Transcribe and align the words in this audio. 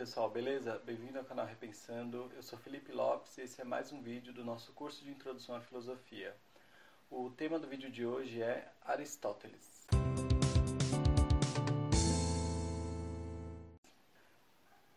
pessoal, 0.00 0.30
beleza? 0.30 0.80
Bem-vindo 0.86 1.18
ao 1.18 1.24
canal 1.26 1.44
Repensando. 1.44 2.32
Eu 2.34 2.42
sou 2.42 2.58
Felipe 2.58 2.90
Lopes 2.90 3.36
e 3.36 3.42
esse 3.42 3.60
é 3.60 3.64
mais 3.64 3.92
um 3.92 4.00
vídeo 4.00 4.32
do 4.32 4.42
nosso 4.42 4.72
curso 4.72 5.04
de 5.04 5.10
Introdução 5.10 5.54
à 5.54 5.60
Filosofia. 5.60 6.34
O 7.10 7.28
tema 7.28 7.58
do 7.58 7.68
vídeo 7.68 7.90
de 7.90 8.06
hoje 8.06 8.40
é 8.40 8.66
Aristóteles. 8.82 9.86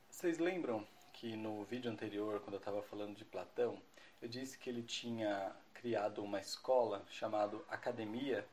Vocês 0.09 0.39
lembram 0.39 0.87
que 1.11 1.35
no 1.35 1.65
vídeo 1.65 1.91
anterior, 1.91 2.39
quando 2.39 2.53
eu 2.53 2.59
estava 2.59 2.81
falando 2.81 3.13
de 3.13 3.25
Platão, 3.25 3.77
eu 4.21 4.29
disse 4.29 4.57
que 4.57 4.69
ele 4.69 4.83
tinha 4.83 5.53
criado 5.73 6.23
uma 6.23 6.39
escola 6.39 7.05
chamada 7.09 7.57
Academia, 7.67 8.47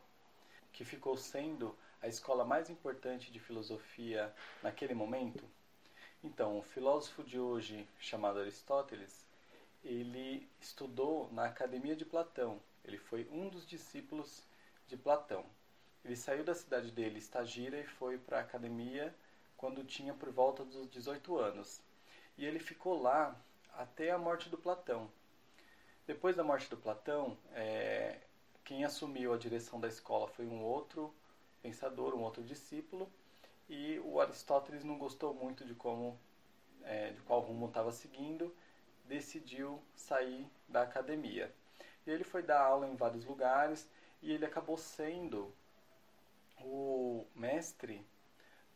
que 0.72 0.84
ficou 0.84 1.16
sendo 1.16 1.78
a 2.02 2.08
escola 2.08 2.44
mais 2.44 2.68
importante 2.68 3.30
de 3.30 3.38
filosofia 3.38 4.34
naquele 4.64 4.94
momento? 4.94 5.48
Então, 6.22 6.58
o 6.58 6.62
filósofo 6.62 7.24
de 7.24 7.38
hoje, 7.38 7.88
chamado 7.98 8.40
Aristóteles, 8.40 9.24
ele 9.82 10.46
estudou 10.60 11.32
na 11.32 11.46
Academia 11.46 11.96
de 11.96 12.04
Platão. 12.04 12.60
Ele 12.84 12.98
foi 12.98 13.26
um 13.32 13.48
dos 13.48 13.66
discípulos 13.66 14.42
de 14.86 14.98
Platão. 14.98 15.46
Ele 16.04 16.14
saiu 16.14 16.44
da 16.44 16.54
cidade 16.54 16.90
dele, 16.90 17.18
Estagira, 17.18 17.80
e 17.80 17.86
foi 17.86 18.18
para 18.18 18.36
a 18.36 18.42
academia 18.42 19.14
quando 19.56 19.82
tinha 19.82 20.12
por 20.12 20.30
volta 20.30 20.62
dos 20.62 20.90
18 20.90 21.38
anos. 21.38 21.80
E 22.36 22.44
ele 22.44 22.58
ficou 22.58 23.00
lá 23.00 23.34
até 23.72 24.10
a 24.10 24.18
morte 24.18 24.50
do 24.50 24.58
Platão. 24.58 25.10
Depois 26.06 26.36
da 26.36 26.44
morte 26.44 26.68
do 26.68 26.76
Platão, 26.76 27.34
é, 27.52 28.18
quem 28.62 28.84
assumiu 28.84 29.32
a 29.32 29.38
direção 29.38 29.80
da 29.80 29.88
escola 29.88 30.28
foi 30.28 30.46
um 30.46 30.62
outro 30.62 31.14
pensador, 31.62 32.14
um 32.14 32.22
outro 32.22 32.42
discípulo, 32.42 33.10
e 33.70 34.00
o 34.00 34.20
Aristóteles 34.20 34.82
não 34.82 34.98
gostou 34.98 35.32
muito 35.32 35.64
de 35.64 35.76
como, 35.76 36.18
é, 36.82 37.12
de 37.12 37.20
qual 37.22 37.40
rumo 37.40 37.66
estava 37.66 37.92
seguindo, 37.92 38.52
decidiu 39.04 39.80
sair 39.94 40.50
da 40.68 40.82
academia. 40.82 41.54
E 42.04 42.10
ele 42.10 42.24
foi 42.24 42.42
dar 42.42 42.60
aula 42.60 42.88
em 42.88 42.96
vários 42.96 43.24
lugares 43.24 43.88
e 44.20 44.32
ele 44.32 44.44
acabou 44.44 44.76
sendo 44.76 45.54
o 46.60 47.24
mestre 47.32 48.04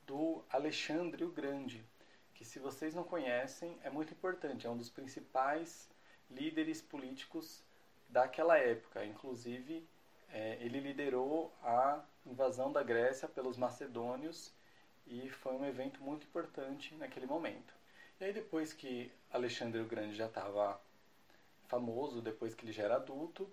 do 0.07 0.45
Alexandre 0.49 1.25
o 1.25 1.33
Grande, 1.33 1.85
que 2.33 2.45
se 2.45 2.61
vocês 2.61 2.95
não 2.95 3.03
conhecem 3.03 3.77
é 3.83 3.91
muito 3.91 4.13
importante, 4.13 4.65
é 4.65 4.71
um 4.71 4.77
dos 4.77 4.91
principais 4.91 5.91
líderes 6.31 6.81
políticos 6.81 7.65
daquela 8.09 8.57
época. 8.59 9.05
Inclusive, 9.05 9.85
é, 10.29 10.57
ele 10.61 10.79
liderou 10.79 11.53
a 11.65 12.01
invasão 12.25 12.71
da 12.71 12.83
Grécia 12.83 13.27
pelos 13.27 13.57
macedônios 13.57 14.55
e 15.07 15.29
foi 15.29 15.55
um 15.55 15.65
evento 15.65 16.03
muito 16.03 16.27
importante 16.27 16.95
naquele 16.97 17.27
momento. 17.27 17.75
E 18.21 18.25
aí 18.25 18.33
depois 18.33 18.73
que 18.73 19.11
Alexandre 19.31 19.81
o 19.81 19.87
Grande 19.87 20.15
já 20.15 20.27
estava 20.27 20.81
famoso, 21.67 22.23
depois 22.23 22.55
que 22.55 22.65
ele 22.65 22.73
já 22.73 22.85
era 22.85 22.97
adulto, 22.97 23.51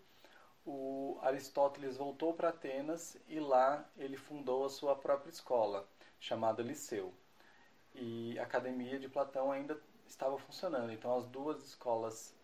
o 0.65 1.17
Aristóteles 1.21 1.97
voltou 1.97 2.33
para 2.33 2.49
Atenas 2.49 3.17
e 3.27 3.39
lá 3.39 3.89
ele 3.97 4.17
fundou 4.17 4.65
a 4.65 4.69
sua 4.69 4.95
própria 4.95 5.31
escola, 5.31 5.87
chamada 6.19 6.61
Liceu. 6.61 7.13
E 7.95 8.37
a 8.39 8.43
academia 8.43 8.99
de 8.99 9.09
Platão 9.09 9.51
ainda 9.51 9.81
estava 10.07 10.37
funcionando, 10.37 10.91
então 10.91 11.17
as 11.17 11.25
duas 11.27 11.63
escolas 11.63 12.35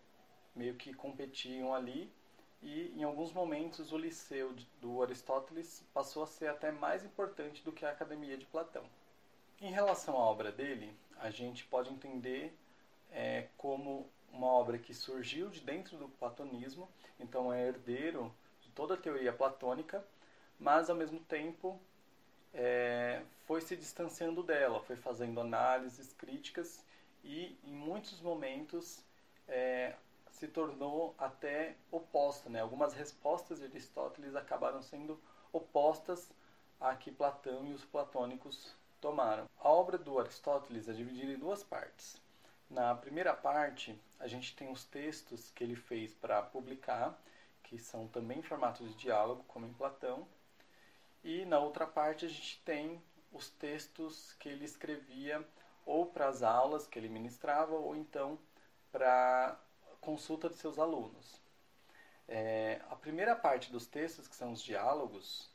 meio 0.54 0.74
que 0.74 0.92
competiam 0.92 1.72
ali 1.72 2.12
e 2.60 2.92
em 2.96 3.04
alguns 3.04 3.32
momentos 3.32 3.92
o 3.92 3.98
liceu 3.98 4.54
do 4.80 5.02
Aristóteles 5.02 5.84
passou 5.94 6.24
a 6.24 6.26
ser 6.26 6.48
até 6.48 6.72
mais 6.72 7.04
importante 7.04 7.62
do 7.62 7.72
que 7.72 7.84
a 7.84 7.90
academia 7.90 8.36
de 8.36 8.46
Platão. 8.46 8.84
Em 9.60 9.72
relação 9.72 10.16
à 10.16 10.20
obra 10.20 10.52
dele, 10.52 10.96
a 11.18 11.30
gente 11.30 11.64
pode 11.64 11.90
entender 11.90 12.56
é, 13.10 13.48
como 13.56 14.08
uma 14.32 14.46
obra 14.46 14.78
que 14.78 14.94
surgiu 14.94 15.50
de 15.50 15.60
dentro 15.60 15.96
do 15.96 16.08
platonismo, 16.08 16.88
então 17.18 17.52
é 17.52 17.66
herdeiro 17.66 18.32
de 18.60 18.68
toda 18.70 18.94
a 18.94 18.96
teoria 18.96 19.32
platônica, 19.32 20.04
mas 20.60 20.88
ao 20.88 20.94
mesmo 20.94 21.18
tempo 21.18 21.80
é, 22.54 23.20
foi 23.46 23.60
se 23.60 23.76
distanciando 23.76 24.44
dela, 24.44 24.80
foi 24.80 24.94
fazendo 24.94 25.40
análises 25.40 26.12
críticas 26.12 26.84
e 27.24 27.58
em 27.64 27.74
muitos 27.74 28.20
momentos 28.20 29.02
é, 29.48 29.96
se 30.30 30.46
tornou 30.46 31.16
até 31.18 31.74
oposta. 31.90 32.48
Né? 32.48 32.60
Algumas 32.60 32.94
respostas 32.94 33.58
de 33.58 33.64
Aristóteles 33.64 34.36
acabaram 34.36 34.82
sendo 34.82 35.20
opostas 35.52 36.30
a 36.80 36.94
que 36.94 37.10
Platão 37.10 37.66
e 37.66 37.72
os 37.72 37.84
platônicos 37.84 38.76
tomaram. 39.00 39.48
A 39.58 39.68
obra 39.68 39.98
do 39.98 40.18
Aristóteles 40.18 40.88
é 40.88 40.92
dividida 40.92 41.32
em 41.32 41.38
duas 41.38 41.62
partes. 41.62 42.20
Na 42.70 42.94
primeira 42.94 43.32
parte, 43.34 43.98
a 44.18 44.26
gente 44.26 44.54
tem 44.54 44.70
os 44.70 44.84
textos 44.84 45.50
que 45.50 45.64
ele 45.64 45.76
fez 45.76 46.12
para 46.12 46.42
publicar, 46.42 47.18
que 47.62 47.78
são 47.78 48.06
também 48.08 48.38
em 48.38 48.42
formato 48.42 48.84
de 48.84 48.94
diálogo, 48.94 49.44
como 49.48 49.66
em 49.66 49.72
Platão. 49.72 50.26
E 51.24 51.44
na 51.46 51.58
outra 51.58 51.86
parte, 51.86 52.26
a 52.26 52.28
gente 52.28 52.60
tem 52.64 53.02
os 53.32 53.50
textos 53.50 54.34
que 54.34 54.48
ele 54.48 54.64
escrevia 54.64 55.46
ou 55.84 56.06
para 56.06 56.28
as 56.28 56.42
aulas 56.42 56.86
que 56.86 56.98
ele 56.98 57.08
ministrava, 57.08 57.74
ou 57.74 57.96
então 57.96 58.38
para 58.92 59.58
consulta 60.00 60.48
de 60.48 60.56
seus 60.56 60.78
alunos. 60.78 61.40
É, 62.26 62.82
a 62.90 62.96
primeira 62.96 63.34
parte 63.34 63.72
dos 63.72 63.86
textos, 63.86 64.28
que 64.28 64.36
são 64.36 64.52
os 64.52 64.62
diálogos, 64.62 65.50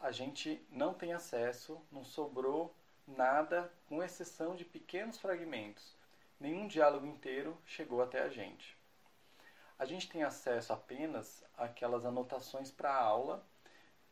a 0.00 0.10
gente 0.10 0.64
não 0.70 0.94
tem 0.94 1.12
acesso, 1.12 1.80
não 1.92 2.04
sobrou 2.04 2.74
nada, 3.06 3.72
com 3.86 4.02
exceção 4.02 4.54
de 4.54 4.64
pequenos 4.64 5.18
fragmentos. 5.18 5.96
Nenhum 6.38 6.66
diálogo 6.66 7.06
inteiro 7.06 7.56
chegou 7.66 8.02
até 8.02 8.20
a 8.22 8.28
gente. 8.28 8.76
A 9.78 9.84
gente 9.84 10.08
tem 10.08 10.22
acesso 10.22 10.72
apenas 10.72 11.44
àquelas 11.56 12.04
anotações 12.04 12.70
para 12.70 12.90
a 12.90 13.02
aula, 13.02 13.44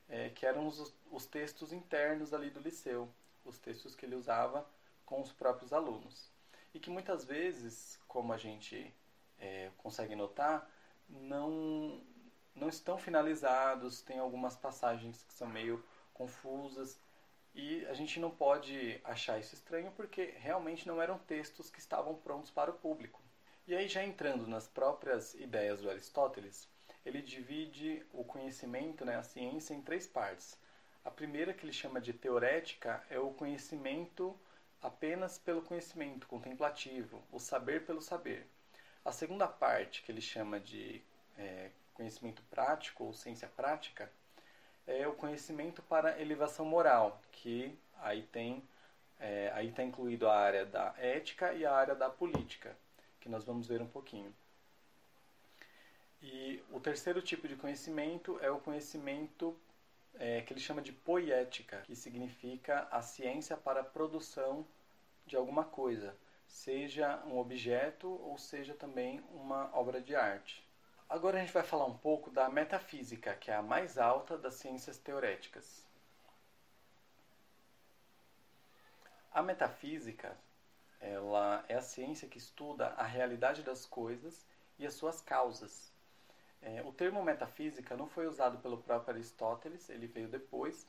é, 0.08 0.28
que 0.30 0.44
eram 0.44 0.66
os, 0.66 0.94
os 1.10 1.26
textos 1.26 1.72
internos 1.72 2.34
ali 2.34 2.50
do 2.50 2.60
liceu, 2.60 3.08
os 3.44 3.58
textos 3.58 3.94
que 3.94 4.04
ele 4.04 4.16
usava 4.16 4.66
com 5.06 5.20
os 5.20 5.32
próprios 5.32 5.72
alunos. 5.72 6.30
E 6.74 6.80
que 6.80 6.90
muitas 6.90 7.24
vezes, 7.24 7.98
como 8.08 8.32
a 8.32 8.36
gente 8.36 8.92
é, 9.38 9.70
consegue 9.78 10.14
notar, 10.14 10.68
não, 11.08 12.00
não 12.54 12.68
estão 12.68 12.98
finalizados, 12.98 14.02
tem 14.02 14.18
algumas 14.18 14.56
passagens 14.56 15.22
que 15.24 15.32
são 15.32 15.48
meio 15.48 15.84
confusas 16.14 16.98
e 17.54 17.84
a 17.86 17.94
gente 17.94 18.18
não 18.18 18.30
pode 18.30 19.00
achar 19.04 19.38
isso 19.38 19.54
estranho 19.54 19.92
porque 19.92 20.34
realmente 20.38 20.86
não 20.86 21.00
eram 21.02 21.18
textos 21.18 21.70
que 21.70 21.80
estavam 21.80 22.14
prontos 22.14 22.50
para 22.50 22.70
o 22.70 22.74
público. 22.74 23.20
E 23.66 23.74
aí, 23.74 23.86
já 23.86 24.02
entrando 24.02 24.46
nas 24.46 24.66
próprias 24.66 25.34
ideias 25.34 25.80
do 25.80 25.90
Aristóteles, 25.90 26.68
ele 27.04 27.22
divide 27.22 28.04
o 28.12 28.24
conhecimento, 28.24 29.04
né, 29.04 29.16
a 29.16 29.22
ciência, 29.22 29.74
em 29.74 29.82
três 29.82 30.06
partes. 30.06 30.58
A 31.04 31.10
primeira, 31.10 31.52
que 31.52 31.64
ele 31.64 31.72
chama 31.72 32.00
de 32.00 32.12
teorética, 32.12 33.04
é 33.10 33.18
o 33.18 33.32
conhecimento 33.32 34.38
apenas 34.80 35.38
pelo 35.38 35.62
conhecimento 35.62 36.26
contemplativo, 36.26 37.22
o 37.30 37.38
saber 37.38 37.84
pelo 37.84 38.00
saber. 38.00 38.48
A 39.04 39.12
segunda 39.12 39.46
parte, 39.46 40.02
que 40.02 40.10
ele 40.10 40.20
chama 40.20 40.58
de 40.58 41.02
é, 41.38 41.70
conhecimento 41.94 42.42
prático 42.44 43.04
ou 43.04 43.12
ciência 43.12 43.48
prática, 43.48 44.10
é 44.86 45.06
o 45.06 45.12
conhecimento 45.12 45.82
para 45.82 46.20
elevação 46.20 46.64
moral, 46.64 47.20
que 47.30 47.76
aí 48.00 48.22
tem 48.22 48.62
é, 49.20 49.52
aí 49.54 49.68
está 49.68 49.84
incluído 49.84 50.28
a 50.28 50.36
área 50.36 50.66
da 50.66 50.94
ética 50.98 51.52
e 51.52 51.64
a 51.64 51.72
área 51.72 51.94
da 51.94 52.10
política, 52.10 52.76
que 53.20 53.28
nós 53.28 53.44
vamos 53.44 53.68
ver 53.68 53.80
um 53.80 53.86
pouquinho. 53.86 54.34
E 56.20 56.62
o 56.70 56.80
terceiro 56.80 57.22
tipo 57.22 57.46
de 57.46 57.54
conhecimento 57.54 58.38
é 58.40 58.50
o 58.50 58.58
conhecimento 58.58 59.56
é, 60.14 60.40
que 60.42 60.52
ele 60.52 60.60
chama 60.60 60.82
de 60.82 60.92
poética, 60.92 61.82
que 61.82 61.94
significa 61.94 62.88
a 62.90 63.00
ciência 63.00 63.56
para 63.56 63.80
a 63.80 63.84
produção 63.84 64.66
de 65.24 65.36
alguma 65.36 65.64
coisa 65.64 66.14
seja 66.52 67.22
um 67.26 67.38
objeto 67.38 68.08
ou 68.08 68.36
seja 68.36 68.74
também 68.74 69.22
uma 69.32 69.70
obra 69.74 70.00
de 70.00 70.14
arte. 70.14 70.62
Agora 71.12 71.36
a 71.36 71.40
gente 71.42 71.52
vai 71.52 71.62
falar 71.62 71.84
um 71.84 71.98
pouco 71.98 72.30
da 72.30 72.48
metafísica, 72.48 73.34
que 73.34 73.50
é 73.50 73.54
a 73.54 73.60
mais 73.60 73.98
alta 73.98 74.38
das 74.38 74.54
ciências 74.54 74.96
teoréticas. 74.96 75.84
A 79.30 79.42
metafísica, 79.42 80.34
ela 80.98 81.66
é 81.68 81.74
a 81.74 81.82
ciência 81.82 82.26
que 82.26 82.38
estuda 82.38 82.94
a 82.96 83.02
realidade 83.02 83.62
das 83.62 83.84
coisas 83.84 84.46
e 84.78 84.86
as 84.86 84.94
suas 84.94 85.20
causas. 85.20 85.92
É, 86.62 86.80
o 86.82 86.90
termo 86.90 87.22
metafísica 87.22 87.94
não 87.94 88.06
foi 88.06 88.26
usado 88.26 88.56
pelo 88.60 88.78
próprio 88.78 89.14
Aristóteles, 89.14 89.90
ele 89.90 90.06
veio 90.06 90.28
depois. 90.28 90.88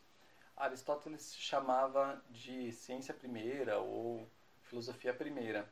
Aristóteles 0.56 1.36
chamava 1.36 2.24
de 2.30 2.72
ciência 2.72 3.14
primeira 3.14 3.78
ou 3.80 4.26
filosofia 4.62 5.14
primeira. 5.14 5.70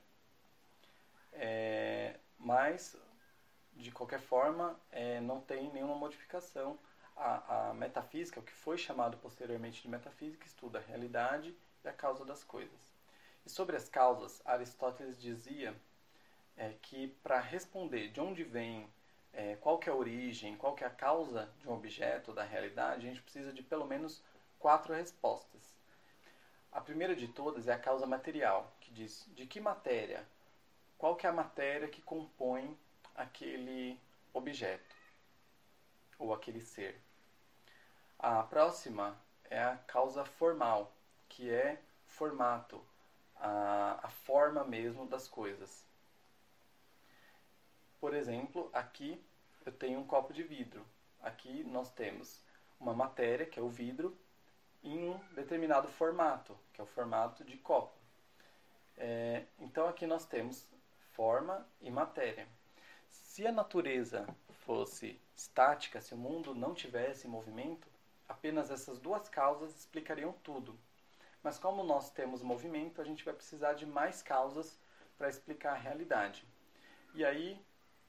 É, 1.31 2.19
mas, 2.37 2.97
de 3.81 3.91
qualquer 3.91 4.19
forma, 4.19 4.79
é, 4.91 5.19
não 5.21 5.41
tem 5.41 5.71
nenhuma 5.71 5.95
modificação. 5.95 6.77
A, 7.15 7.69
a 7.69 7.73
metafísica, 7.73 8.39
o 8.39 8.43
que 8.43 8.53
foi 8.53 8.77
chamado 8.77 9.17
posteriormente 9.17 9.81
de 9.81 9.89
metafísica, 9.89 10.45
estuda 10.47 10.79
a 10.79 10.81
realidade 10.81 11.55
e 11.83 11.87
a 11.87 11.93
causa 11.93 12.25
das 12.25 12.43
coisas. 12.43 12.91
E 13.45 13.49
sobre 13.49 13.75
as 13.75 13.89
causas, 13.89 14.41
Aristóteles 14.45 15.19
dizia 15.19 15.75
é, 16.55 16.73
que 16.81 17.07
para 17.23 17.39
responder 17.39 18.09
de 18.09 18.21
onde 18.21 18.43
vem, 18.43 18.87
é, 19.33 19.55
qual 19.55 19.77
que 19.79 19.89
é 19.89 19.91
a 19.91 19.95
origem, 19.95 20.55
qual 20.57 20.75
que 20.75 20.83
é 20.83 20.87
a 20.87 20.91
causa 20.91 21.49
de 21.59 21.67
um 21.67 21.73
objeto, 21.73 22.33
da 22.33 22.43
realidade, 22.43 23.07
a 23.07 23.09
gente 23.09 23.21
precisa 23.21 23.51
de 23.51 23.63
pelo 23.63 23.85
menos 23.85 24.23
quatro 24.59 24.93
respostas. 24.93 25.61
A 26.71 26.79
primeira 26.79 27.15
de 27.15 27.27
todas 27.27 27.67
é 27.67 27.73
a 27.73 27.79
causa 27.79 28.05
material, 28.05 28.73
que 28.79 28.91
diz 28.91 29.27
de 29.33 29.45
que 29.45 29.59
matéria, 29.59 30.25
qual 30.97 31.15
que 31.15 31.25
é 31.25 31.29
a 31.29 31.33
matéria 31.33 31.87
que 31.87 32.01
compõe 32.01 32.77
aquele 33.15 33.99
objeto 34.33 34.95
ou 36.17 36.33
aquele 36.33 36.61
ser. 36.61 37.01
A 38.17 38.43
próxima 38.43 39.19
é 39.49 39.61
a 39.61 39.75
causa 39.75 40.23
formal, 40.23 40.93
que 41.27 41.49
é 41.49 41.81
formato, 42.05 42.83
a, 43.35 43.99
a 44.03 44.09
forma 44.09 44.63
mesmo 44.63 45.07
das 45.07 45.27
coisas. 45.27 45.83
Por 47.99 48.13
exemplo, 48.13 48.69
aqui 48.73 49.23
eu 49.65 49.71
tenho 49.71 49.99
um 49.99 50.05
copo 50.05 50.33
de 50.33 50.43
vidro. 50.43 50.85
Aqui 51.21 51.63
nós 51.63 51.91
temos 51.91 52.39
uma 52.79 52.93
matéria, 52.93 53.45
que 53.45 53.59
é 53.59 53.61
o 53.61 53.69
vidro, 53.69 54.17
em 54.83 55.09
um 55.09 55.17
determinado 55.35 55.87
formato, 55.87 56.57
que 56.73 56.81
é 56.81 56.83
o 56.83 56.87
formato 56.87 57.43
de 57.43 57.57
copo. 57.57 57.93
É, 58.97 59.45
então 59.59 59.87
aqui 59.87 60.05
nós 60.05 60.25
temos 60.25 60.67
forma 61.13 61.65
e 61.81 61.89
matéria. 61.91 62.47
Se 63.31 63.47
a 63.47 63.51
natureza 63.53 64.27
fosse 64.65 65.17
estática, 65.37 66.01
se 66.01 66.13
o 66.13 66.17
mundo 66.17 66.53
não 66.53 66.73
tivesse 66.73 67.29
movimento, 67.29 67.87
apenas 68.27 68.69
essas 68.69 68.99
duas 68.99 69.29
causas 69.29 69.73
explicariam 69.73 70.33
tudo. 70.43 70.77
Mas 71.41 71.57
como 71.57 71.81
nós 71.81 72.11
temos 72.11 72.41
movimento, 72.41 72.99
a 72.99 73.05
gente 73.05 73.23
vai 73.23 73.33
precisar 73.33 73.71
de 73.71 73.85
mais 73.85 74.21
causas 74.21 74.77
para 75.17 75.29
explicar 75.29 75.71
a 75.71 75.77
realidade. 75.77 76.45
E 77.13 77.23
aí 77.23 77.57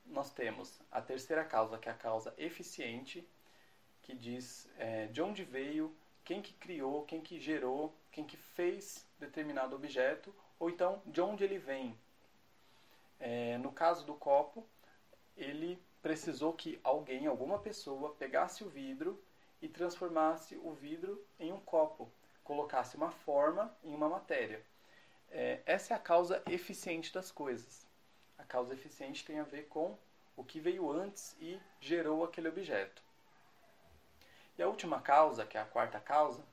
nós 0.04 0.32
temos 0.32 0.80
a 0.90 1.00
terceira 1.00 1.44
causa, 1.44 1.78
que 1.78 1.88
é 1.88 1.92
a 1.92 1.94
causa 1.94 2.34
eficiente, 2.36 3.24
que 4.02 4.16
diz 4.16 4.68
é, 4.76 5.06
de 5.06 5.22
onde 5.22 5.44
veio, 5.44 5.94
quem 6.24 6.42
que 6.42 6.52
criou, 6.54 7.04
quem 7.04 7.20
que 7.20 7.38
gerou, 7.38 7.96
quem 8.10 8.24
que 8.24 8.36
fez 8.36 9.06
determinado 9.20 9.76
objeto, 9.76 10.34
ou 10.58 10.68
então 10.68 11.00
de 11.06 11.20
onde 11.20 11.44
ele 11.44 11.58
vem. 11.58 11.96
É, 13.20 13.56
no 13.58 13.70
caso 13.70 14.04
do 14.04 14.14
copo, 14.14 14.66
ele 15.42 15.82
precisou 16.00 16.52
que 16.52 16.80
alguém, 16.82 17.26
alguma 17.26 17.58
pessoa, 17.58 18.14
pegasse 18.14 18.64
o 18.64 18.68
vidro 18.68 19.22
e 19.60 19.68
transformasse 19.68 20.56
o 20.56 20.72
vidro 20.72 21.24
em 21.38 21.52
um 21.52 21.60
copo, 21.60 22.10
colocasse 22.42 22.96
uma 22.96 23.10
forma 23.10 23.74
em 23.84 23.94
uma 23.94 24.08
matéria. 24.08 24.64
É, 25.30 25.60
essa 25.64 25.94
é 25.94 25.96
a 25.96 26.00
causa 26.00 26.42
eficiente 26.50 27.12
das 27.12 27.30
coisas. 27.30 27.86
A 28.36 28.44
causa 28.44 28.74
eficiente 28.74 29.24
tem 29.24 29.38
a 29.38 29.44
ver 29.44 29.68
com 29.68 29.96
o 30.36 30.44
que 30.44 30.60
veio 30.60 30.90
antes 30.90 31.36
e 31.40 31.60
gerou 31.80 32.24
aquele 32.24 32.48
objeto. 32.48 33.02
E 34.58 34.62
a 34.62 34.68
última 34.68 35.00
causa, 35.00 35.46
que 35.46 35.56
é 35.56 35.60
a 35.60 35.64
quarta 35.64 35.98
causa, 35.98 36.44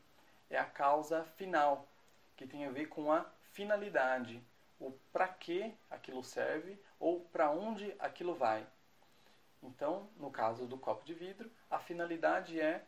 é 0.49 0.57
a 0.57 0.65
causa 0.65 1.23
final, 1.35 1.87
que 2.37 2.47
tem 2.47 2.65
a 2.65 2.71
ver 2.71 2.87
com 2.87 3.11
a 3.11 3.25
finalidade, 3.51 4.41
o 4.79 4.91
para 5.11 5.27
que 5.27 5.73
aquilo 5.89 6.23
serve 6.23 6.79
ou 6.99 7.21
para 7.31 7.51
onde 7.51 7.93
aquilo 7.99 8.33
vai. 8.33 8.65
Então, 9.61 10.09
no 10.17 10.31
caso 10.31 10.65
do 10.65 10.77
copo 10.77 11.05
de 11.05 11.13
vidro, 11.13 11.51
a 11.69 11.79
finalidade 11.79 12.59
é, 12.59 12.85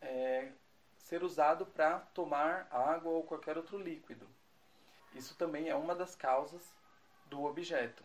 é 0.00 0.52
ser 0.98 1.22
usado 1.24 1.66
para 1.66 2.00
tomar 2.14 2.68
água 2.70 3.10
ou 3.10 3.22
qualquer 3.24 3.56
outro 3.56 3.78
líquido. 3.78 4.28
Isso 5.14 5.34
também 5.36 5.68
é 5.68 5.74
uma 5.74 5.94
das 5.94 6.14
causas 6.14 6.74
do 7.26 7.44
objeto. 7.44 8.04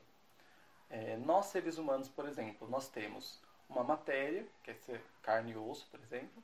É, 0.90 1.18
nós, 1.18 1.48
seres 1.48 1.78
humanos, 1.78 2.08
por 2.08 2.26
exemplo, 2.26 2.68
nós 2.70 2.88
temos 2.88 3.42
uma 3.70 3.84
matéria, 3.84 4.48
que 4.64 4.72
é 4.72 5.02
carne 5.22 5.52
e 5.52 5.58
osso, 5.58 5.88
por 5.90 6.00
exemplo, 6.00 6.44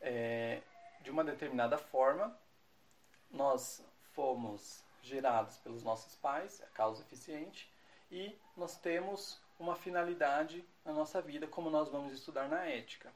é, 0.00 0.62
de 1.00 1.10
uma 1.10 1.24
determinada 1.24 1.78
forma. 1.78 2.36
Nós 3.30 3.84
fomos 4.12 4.84
gerados 5.02 5.56
pelos 5.58 5.82
nossos 5.82 6.14
pais, 6.16 6.62
a 6.62 6.66
causa 6.66 7.02
eficiente, 7.02 7.70
e 8.10 8.38
nós 8.56 8.76
temos 8.76 9.40
uma 9.58 9.76
finalidade 9.76 10.64
na 10.84 10.92
nossa 10.92 11.20
vida, 11.20 11.46
como 11.46 11.70
nós 11.70 11.88
vamos 11.88 12.12
estudar 12.12 12.48
na 12.48 12.64
ética. 12.66 13.12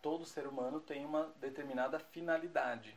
Todo 0.00 0.24
ser 0.24 0.46
humano 0.46 0.80
tem 0.80 1.04
uma 1.04 1.32
determinada 1.36 1.98
finalidade. 1.98 2.96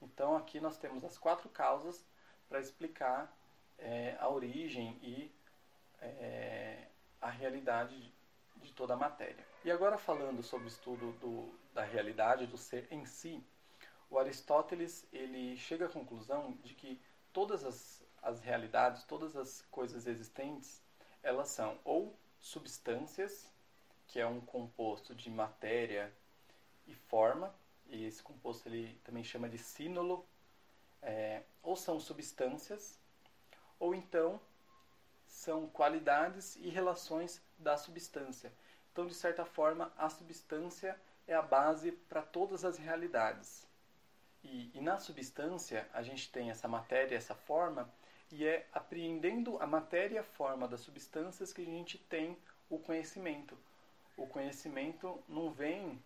Então 0.00 0.36
aqui 0.36 0.60
nós 0.60 0.76
temos 0.76 1.04
as 1.04 1.16
quatro 1.16 1.48
causas 1.48 2.04
para 2.48 2.60
explicar 2.60 3.32
é, 3.78 4.16
a 4.18 4.28
origem 4.28 4.98
e 5.02 5.32
é, 6.00 6.88
a 7.20 7.30
realidade 7.30 8.12
de, 8.56 8.72
toda 8.72 8.94
a 8.94 8.96
matéria. 8.96 9.44
E 9.64 9.70
agora 9.70 9.96
falando 9.96 10.42
sobre 10.42 10.66
o 10.66 10.68
estudo 10.68 11.12
do, 11.20 11.54
da 11.72 11.84
realidade 11.84 12.46
do 12.46 12.58
ser 12.58 12.86
em 12.90 13.04
si, 13.04 13.42
o 14.10 14.18
Aristóteles 14.18 15.06
ele 15.12 15.56
chega 15.56 15.86
à 15.86 15.88
conclusão 15.88 16.52
de 16.62 16.74
que 16.74 17.00
todas 17.32 17.64
as, 17.64 18.04
as 18.20 18.40
realidades, 18.40 19.04
todas 19.04 19.36
as 19.36 19.62
coisas 19.70 20.06
existentes, 20.06 20.81
elas 21.22 21.48
são 21.48 21.78
ou 21.84 22.14
substâncias, 22.40 23.50
que 24.08 24.20
é 24.20 24.26
um 24.26 24.40
composto 24.40 25.14
de 25.14 25.30
matéria 25.30 26.12
e 26.86 26.94
forma, 26.94 27.54
e 27.86 28.04
esse 28.04 28.22
composto 28.22 28.68
ele 28.68 28.98
também 29.04 29.22
chama 29.22 29.48
de 29.48 29.58
sínolo, 29.58 30.26
é, 31.00 31.42
ou 31.62 31.76
são 31.76 31.98
substâncias, 31.98 32.98
ou 33.78 33.94
então 33.94 34.40
são 35.26 35.66
qualidades 35.66 36.56
e 36.56 36.68
relações 36.68 37.42
da 37.58 37.76
substância. 37.76 38.52
Então, 38.92 39.06
de 39.06 39.14
certa 39.14 39.44
forma, 39.44 39.90
a 39.96 40.08
substância 40.10 41.00
é 41.26 41.34
a 41.34 41.42
base 41.42 41.92
para 41.92 42.22
todas 42.22 42.64
as 42.64 42.76
realidades. 42.76 43.66
E, 44.44 44.70
e, 44.74 44.80
na 44.80 44.98
substância, 44.98 45.88
a 45.92 46.02
gente 46.02 46.30
tem 46.30 46.50
essa 46.50 46.68
matéria, 46.68 47.16
essa 47.16 47.34
forma, 47.34 47.90
e 48.32 48.46
é 48.46 48.66
apreendendo 48.72 49.58
a 49.62 49.66
matéria 49.66 50.16
e 50.16 50.18
a 50.18 50.24
forma 50.24 50.66
das 50.66 50.80
substâncias 50.80 51.52
que 51.52 51.60
a 51.60 51.66
gente 51.66 51.98
tem 51.98 52.36
o 52.70 52.78
conhecimento. 52.78 53.56
O 54.16 54.26
conhecimento 54.26 55.22
não 55.28 55.50
vem 55.50 56.02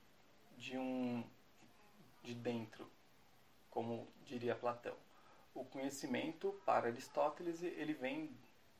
de 0.58 0.76
um 0.76 1.24
de 2.24 2.34
dentro, 2.34 2.90
como 3.70 4.08
diria 4.24 4.56
Platão. 4.56 4.96
O 5.54 5.64
conhecimento 5.64 6.52
para 6.66 6.88
Aristóteles 6.88 7.62
ele 7.62 7.94
vem 7.94 8.36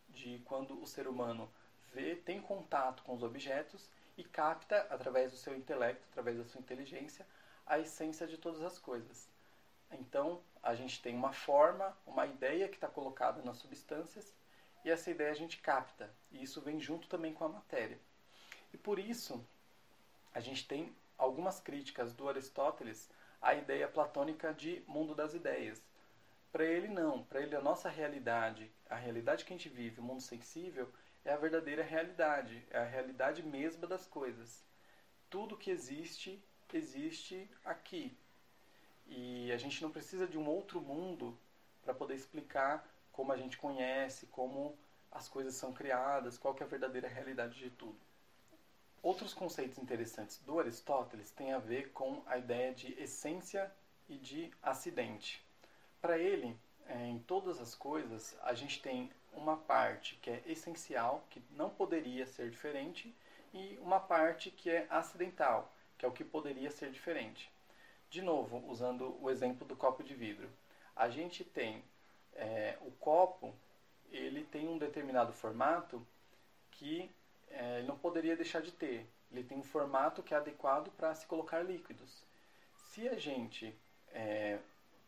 de 0.08 0.42
quando 0.44 0.82
o 0.82 0.87
ser 0.87 1.06
humano 1.06 1.49
vê, 1.94 2.16
tem 2.16 2.40
contato 2.40 3.04
com 3.04 3.14
os 3.14 3.23
objetos 3.23 3.88
e 4.18 4.25
capta 4.25 4.88
através 4.90 5.30
do 5.30 5.38
seu 5.38 5.56
intelecto, 5.56 6.04
através 6.11 6.37
da 6.37 6.44
sua 6.44 6.61
inteligência, 6.61 7.25
a 7.64 7.78
essência 7.78 8.26
de 8.26 8.37
todas 8.37 8.62
as 8.62 8.78
coisas. 8.78 9.28
Então, 9.92 10.42
a 10.66 10.75
gente 10.75 11.00
tem 11.00 11.14
uma 11.14 11.32
forma, 11.32 11.96
uma 12.04 12.26
ideia 12.26 12.68
que 12.68 12.75
está 12.75 12.88
colocada 12.88 13.40
nas 13.40 13.58
substâncias 13.58 14.35
e 14.85 14.90
essa 14.90 15.08
ideia 15.12 15.30
a 15.30 15.35
gente 15.35 15.58
capta. 15.58 16.12
E 16.32 16.42
isso 16.42 16.61
vem 16.61 16.80
junto 16.80 17.06
também 17.06 17.32
com 17.32 17.44
a 17.44 17.49
matéria. 17.49 18.00
E 18.75 18.76
por 18.76 18.99
isso, 18.99 19.46
a 20.35 20.40
gente 20.40 20.66
tem 20.66 20.92
algumas 21.16 21.61
críticas 21.61 22.12
do 22.12 22.28
Aristóteles 22.28 23.08
à 23.40 23.54
ideia 23.54 23.87
platônica 23.87 24.52
de 24.52 24.82
mundo 24.88 25.14
das 25.14 25.35
ideias. 25.35 25.80
Para 26.50 26.64
ele, 26.64 26.88
não. 26.88 27.23
Para 27.23 27.42
ele, 27.42 27.54
a 27.54 27.61
nossa 27.61 27.88
realidade, 27.88 28.68
a 28.90 28.96
realidade 28.96 29.44
que 29.44 29.52
a 29.52 29.56
gente 29.56 29.68
vive, 29.68 30.00
o 30.00 30.04
mundo 30.04 30.20
sensível, 30.20 30.92
é 31.25 31.32
a 31.32 31.37
verdadeira 31.37 31.85
realidade, 31.85 32.66
é 32.70 32.78
a 32.78 32.85
realidade 32.85 33.40
mesma 33.40 33.87
das 33.87 34.04
coisas. 34.08 34.64
Tudo 35.30 35.56
que 35.56 35.70
existe, 35.70 36.42
existe 36.73 37.49
aqui. 37.64 38.18
E 39.08 39.52
a 39.52 39.56
gente 39.56 39.82
não 39.82 39.90
precisa 39.90 40.26
de 40.26 40.38
um 40.38 40.48
outro 40.48 40.80
mundo 40.80 41.36
para 41.82 41.94
poder 41.94 42.14
explicar 42.14 42.86
como 43.12 43.32
a 43.32 43.36
gente 43.36 43.56
conhece, 43.56 44.26
como 44.26 44.76
as 45.10 45.28
coisas 45.28 45.54
são 45.54 45.72
criadas, 45.72 46.36
qual 46.36 46.54
é 46.60 46.62
a 46.62 46.66
verdadeira 46.66 47.08
realidade 47.08 47.58
de 47.58 47.70
tudo. 47.70 47.98
Outros 49.02 49.32
conceitos 49.32 49.78
interessantes 49.78 50.38
do 50.38 50.58
Aristóteles 50.58 51.30
têm 51.30 51.52
a 51.52 51.58
ver 51.58 51.92
com 51.92 52.22
a 52.26 52.36
ideia 52.36 52.75
de 52.75 52.92
essência 53.00 53.72
e 54.08 54.16
de 54.16 54.50
acidente. 54.62 55.42
Para 56.00 56.18
ele, 56.18 56.58
é, 56.86 57.06
em 57.06 57.18
todas 57.20 57.60
as 57.60 57.75
coisas, 57.75 58.36
a 58.42 58.52
gente 58.52 58.82
tem 58.82 59.10
uma 59.32 59.56
parte 59.56 60.16
que 60.16 60.30
é 60.30 60.42
essencial, 60.46 61.25
que 61.30 61.42
não 61.50 61.70
poderia 61.70 62.26
ser 62.26 62.50
diferente, 62.50 63.14
e 63.54 63.78
uma 63.80 64.00
parte 64.00 64.50
que 64.50 64.68
é 64.68 64.86
acidental, 64.90 65.72
que 65.96 66.04
é 66.04 66.08
o 66.08 66.12
que 66.12 66.25
poderia 66.25 66.70
ser 66.70 66.90
diferente. 66.90 67.50
De 68.08 68.22
novo, 68.22 68.64
usando 68.68 69.16
o 69.20 69.30
exemplo 69.30 69.66
do 69.66 69.76
copo 69.76 70.02
de 70.02 70.14
vidro. 70.14 70.48
A 70.94 71.08
gente 71.08 71.44
tem 71.44 71.82
é, 72.34 72.76
o 72.80 72.90
copo, 72.92 73.54
ele 74.10 74.44
tem 74.44 74.68
um 74.68 74.78
determinado 74.78 75.32
formato 75.32 76.06
que 76.70 77.10
é, 77.48 77.82
não 77.82 77.98
poderia 77.98 78.36
deixar 78.36 78.62
de 78.62 78.72
ter. 78.72 79.06
Ele 79.30 79.42
tem 79.42 79.58
um 79.58 79.62
formato 79.62 80.22
que 80.22 80.34
é 80.34 80.36
adequado 80.36 80.90
para 80.92 81.14
se 81.14 81.26
colocar 81.26 81.60
líquidos. 81.60 82.25
Se 82.76 83.08
a 83.08 83.18
gente 83.18 83.76
é, 84.08 84.58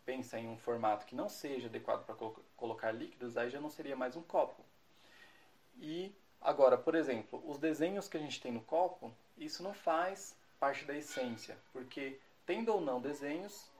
pensa 0.04 0.38
em 0.38 0.48
um 0.48 0.56
formato 0.56 1.06
que 1.06 1.14
não 1.14 1.28
seja 1.28 1.68
adequado 1.68 2.04
para 2.04 2.14
colo 2.14 2.42
colocar 2.56 2.92
líquidos, 2.92 3.36
aí 3.36 3.50
já 3.50 3.60
não 3.60 3.70
seria 3.70 3.94
mais 3.94 4.16
um 4.16 4.22
copo. 4.22 4.64
E 5.76 6.12
agora, 6.40 6.76
por 6.76 6.94
exemplo, 6.94 7.42
os 7.48 7.58
desenhos 7.58 8.08
que 8.08 8.16
a 8.16 8.20
gente 8.20 8.40
tem 8.40 8.50
no 8.50 8.60
copo, 8.62 9.14
isso 9.36 9.62
não 9.62 9.72
faz 9.72 10.36
parte 10.58 10.84
da 10.84 10.96
essência, 10.96 11.56
porque 11.72 12.18
tendo 12.48 12.72
ou 12.72 12.80
não 12.80 12.98
desenhos, 12.98 13.70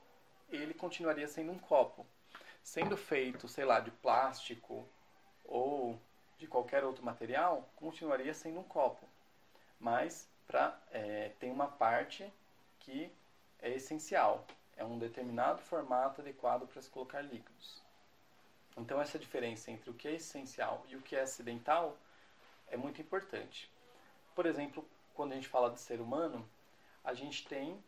ele 0.47 0.75
continuaria 0.75 1.27
sendo 1.27 1.51
um 1.51 1.57
copo. 1.57 2.05
Sendo 2.61 2.95
feito, 2.95 3.47
sei 3.47 3.65
lá, 3.65 3.79
de 3.79 3.89
plástico 3.89 4.87
ou 5.43 5.99
de 6.37 6.45
qualquer 6.45 6.83
outro 6.83 7.03
material, 7.03 7.67
continuaria 7.75 8.31
sendo 8.31 8.59
um 8.59 8.63
copo. 8.63 9.09
Mas 9.79 10.29
pra, 10.45 10.79
é, 10.91 11.29
tem 11.39 11.51
uma 11.51 11.65
parte 11.65 12.31
que 12.79 13.11
é 13.59 13.71
essencial, 13.71 14.45
é 14.77 14.85
um 14.85 14.99
determinado 14.99 15.63
formato 15.63 16.21
adequado 16.21 16.67
para 16.67 16.79
se 16.79 16.91
colocar 16.91 17.21
líquidos. 17.21 17.81
Então 18.77 19.01
essa 19.01 19.17
diferença 19.17 19.71
entre 19.71 19.89
o 19.89 19.95
que 19.95 20.07
é 20.07 20.13
essencial 20.13 20.85
e 20.87 20.95
o 20.95 21.01
que 21.01 21.15
é 21.15 21.21
acidental 21.21 21.97
é 22.67 22.77
muito 22.77 23.01
importante. 23.01 23.67
Por 24.35 24.45
exemplo, 24.45 24.87
quando 25.15 25.31
a 25.31 25.35
gente 25.35 25.47
fala 25.47 25.71
de 25.71 25.79
ser 25.79 25.99
humano, 25.99 26.47
a 27.03 27.15
gente 27.15 27.47
tem 27.47 27.83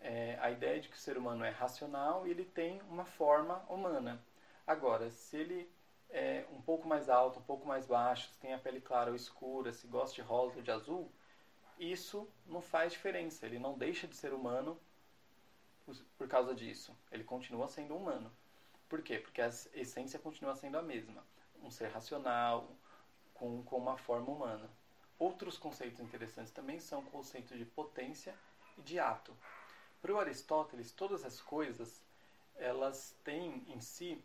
é, 0.00 0.38
a 0.40 0.50
ideia 0.50 0.80
de 0.80 0.88
que 0.88 0.96
o 0.96 0.98
ser 0.98 1.16
humano 1.16 1.44
é 1.44 1.50
racional 1.50 2.26
e 2.26 2.30
ele 2.30 2.44
tem 2.44 2.80
uma 2.82 3.04
forma 3.04 3.64
humana. 3.68 4.22
Agora, 4.66 5.10
se 5.10 5.36
ele 5.36 5.70
é 6.10 6.44
um 6.52 6.60
pouco 6.60 6.86
mais 6.88 7.08
alto, 7.08 7.38
um 7.38 7.42
pouco 7.42 7.66
mais 7.66 7.86
baixo, 7.86 8.28
se 8.28 8.38
tem 8.38 8.54
a 8.54 8.58
pele 8.58 8.80
clara 8.80 9.10
ou 9.10 9.16
escura, 9.16 9.72
se 9.72 9.86
gosta 9.86 10.14
de 10.14 10.22
rosa 10.22 10.56
ou 10.56 10.62
de 10.62 10.70
azul, 10.70 11.10
isso 11.78 12.28
não 12.46 12.60
faz 12.60 12.92
diferença. 12.92 13.46
Ele 13.46 13.58
não 13.58 13.76
deixa 13.76 14.06
de 14.06 14.16
ser 14.16 14.32
humano 14.32 14.78
por 16.16 16.28
causa 16.28 16.54
disso. 16.54 16.96
Ele 17.10 17.24
continua 17.24 17.68
sendo 17.68 17.96
humano. 17.96 18.32
Por 18.88 19.02
quê? 19.02 19.18
Porque 19.18 19.42
a 19.42 19.48
essência 19.74 20.18
continua 20.18 20.54
sendo 20.54 20.78
a 20.78 20.82
mesma. 20.82 21.24
Um 21.62 21.70
ser 21.70 21.88
racional, 21.88 22.70
com, 23.34 23.62
com 23.62 23.76
uma 23.76 23.96
forma 23.96 24.30
humana. 24.30 24.68
Outros 25.18 25.56
conceitos 25.56 26.00
interessantes 26.00 26.52
também 26.52 26.78
são 26.78 27.00
o 27.00 27.10
conceito 27.10 27.56
de 27.56 27.64
potência 27.64 28.34
e 28.76 28.82
de 28.82 28.98
ato. 28.98 29.36
Para 30.06 30.20
Aristóteles, 30.20 30.92
todas 30.92 31.24
as 31.24 31.40
coisas 31.40 32.00
elas 32.54 33.18
têm 33.24 33.66
em 33.66 33.80
si 33.80 34.24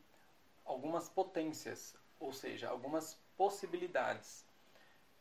algumas 0.63 1.09
potências, 1.09 1.97
ou 2.19 2.31
seja, 2.31 2.69
algumas 2.69 3.15
possibilidades. 3.35 4.45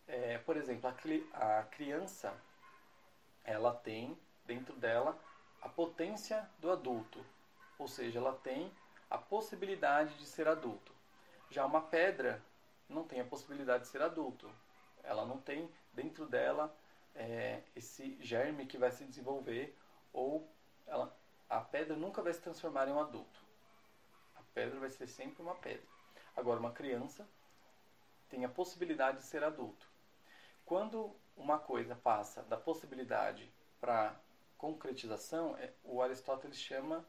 É, 0.06 0.36
por 0.36 0.58
exemplo, 0.58 0.94
a, 1.32 1.60
a 1.60 1.62
criança 1.62 2.38
ela 3.42 3.72
tem 3.72 4.14
dentro 4.44 4.76
dela 4.76 5.18
a 5.62 5.68
potência 5.70 6.46
do 6.58 6.70
adulto, 6.70 7.24
ou 7.78 7.88
seja, 7.88 8.18
ela 8.18 8.34
tem 8.34 8.70
a 9.08 9.16
possibilidade 9.16 10.12
de 10.18 10.26
ser 10.26 10.46
adulto. 10.46 10.92
Já 11.48 11.64
uma 11.64 11.80
pedra 11.80 12.44
não 12.86 13.04
tem 13.04 13.18
a 13.18 13.24
possibilidade 13.24 13.84
de 13.84 13.88
ser 13.88 14.02
adulto. 14.02 14.50
Ela 15.02 15.24
não 15.24 15.38
tem 15.38 15.70
dentro 15.94 16.26
dela 16.26 16.70
é, 17.14 17.62
esse 17.74 18.18
germe 18.20 18.66
que 18.66 18.76
vai 18.76 18.90
se 18.90 19.06
desenvolver 19.06 19.74
ou 20.12 20.48
ela, 20.86 21.16
a 21.48 21.60
pedra 21.60 21.96
nunca 21.96 22.22
vai 22.22 22.32
se 22.32 22.40
transformar 22.40 22.88
em 22.88 22.92
um 22.92 23.00
adulto. 23.00 23.40
A 24.36 24.42
pedra 24.54 24.78
vai 24.78 24.90
ser 24.90 25.06
sempre 25.06 25.42
uma 25.42 25.54
pedra. 25.54 25.86
Agora, 26.36 26.60
uma 26.60 26.72
criança 26.72 27.28
tem 28.28 28.44
a 28.44 28.48
possibilidade 28.48 29.18
de 29.18 29.24
ser 29.24 29.42
adulto. 29.42 29.88
Quando 30.64 31.14
uma 31.36 31.58
coisa 31.58 31.96
passa 31.96 32.42
da 32.44 32.56
possibilidade 32.56 33.52
para 33.80 34.14
concretização, 34.56 35.56
é, 35.56 35.72
o 35.82 36.00
Aristóteles 36.00 36.58
chama 36.58 37.04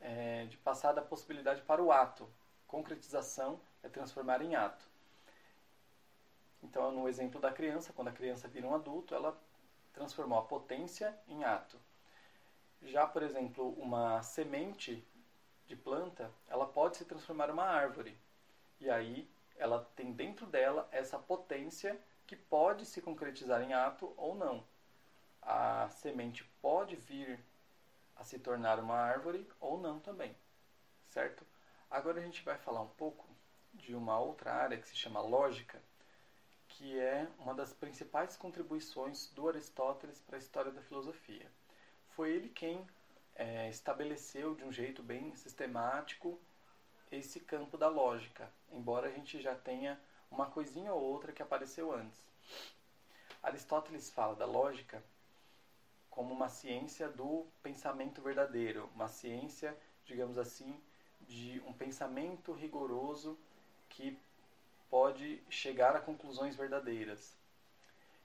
é, 0.00 0.46
de 0.46 0.56
passar 0.56 0.92
da 0.92 1.02
possibilidade 1.02 1.62
para 1.62 1.82
o 1.82 1.92
ato. 1.92 2.28
Concretização 2.66 3.60
é 3.82 3.88
transformar 3.88 4.42
em 4.42 4.56
ato. 4.56 4.84
Então, 6.62 6.90
no 6.90 7.08
exemplo 7.08 7.40
da 7.40 7.52
criança, 7.52 7.92
quando 7.92 8.08
a 8.08 8.12
criança 8.12 8.48
vira 8.48 8.66
um 8.66 8.74
adulto, 8.74 9.14
ela 9.14 9.38
transformou 9.92 10.38
a 10.38 10.42
potência 10.42 11.16
em 11.28 11.44
ato. 11.44 11.78
Já, 12.86 13.06
por 13.06 13.22
exemplo, 13.22 13.70
uma 13.78 14.22
semente 14.22 15.06
de 15.66 15.76
planta, 15.76 16.30
ela 16.48 16.66
pode 16.66 16.96
se 16.96 17.04
transformar 17.04 17.48
em 17.48 17.52
uma 17.52 17.64
árvore. 17.64 18.16
E 18.80 18.88
aí 18.88 19.28
ela 19.56 19.84
tem 19.94 20.12
dentro 20.12 20.46
dela 20.46 20.88
essa 20.90 21.18
potência 21.18 21.98
que 22.26 22.36
pode 22.36 22.86
se 22.86 23.02
concretizar 23.02 23.62
em 23.62 23.74
ato 23.74 24.12
ou 24.16 24.34
não 24.34 24.64
a 25.46 25.88
semente 25.88 26.42
pode 26.60 26.96
vir 26.96 27.38
a 28.16 28.24
se 28.24 28.36
tornar 28.36 28.80
uma 28.80 28.96
árvore 28.96 29.48
ou 29.60 29.78
não 29.78 30.00
também, 30.00 30.34
certo? 31.08 31.46
Agora 31.88 32.18
a 32.18 32.24
gente 32.24 32.42
vai 32.42 32.58
falar 32.58 32.80
um 32.80 32.88
pouco 32.88 33.28
de 33.72 33.94
uma 33.94 34.18
outra 34.18 34.52
área 34.52 34.76
que 34.76 34.88
se 34.88 34.96
chama 34.96 35.20
lógica, 35.20 35.80
que 36.68 36.98
é 36.98 37.28
uma 37.38 37.54
das 37.54 37.72
principais 37.72 38.36
contribuições 38.36 39.28
do 39.28 39.48
Aristóteles 39.48 40.20
para 40.20 40.36
a 40.36 40.38
história 40.40 40.72
da 40.72 40.82
filosofia. 40.82 41.48
Foi 42.16 42.30
ele 42.30 42.48
quem 42.48 42.82
é, 43.34 43.68
estabeleceu 43.68 44.54
de 44.54 44.64
um 44.64 44.72
jeito 44.72 45.02
bem 45.02 45.34
sistemático 45.36 46.40
esse 47.12 47.40
campo 47.40 47.76
da 47.76 47.88
lógica, 47.88 48.50
embora 48.72 49.08
a 49.08 49.10
gente 49.10 49.38
já 49.38 49.54
tenha 49.54 50.00
uma 50.30 50.46
coisinha 50.46 50.94
ou 50.94 51.02
outra 51.02 51.30
que 51.30 51.42
apareceu 51.42 51.92
antes. 51.92 52.18
Aristóteles 53.42 54.08
fala 54.08 54.34
da 54.34 54.46
lógica 54.46 55.04
como 56.08 56.32
uma 56.32 56.48
ciência 56.48 57.06
do 57.06 57.46
pensamento 57.62 58.22
verdadeiro, 58.22 58.90
uma 58.94 59.08
ciência, 59.08 59.76
digamos 60.06 60.38
assim, 60.38 60.82
de 61.20 61.62
um 61.66 61.72
pensamento 61.74 62.54
rigoroso 62.54 63.38
que 63.90 64.18
pode 64.88 65.42
chegar 65.50 65.94
a 65.94 66.00
conclusões 66.00 66.56
verdadeiras. 66.56 67.35